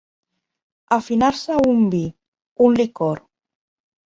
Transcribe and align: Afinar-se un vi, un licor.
Afinar-se 0.97 1.57
un 1.75 1.85
vi, 1.93 2.01
un 2.69 2.81
licor. 2.81 3.23